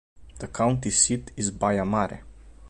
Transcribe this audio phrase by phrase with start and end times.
[0.39, 2.23] The county seat is Baia Mare.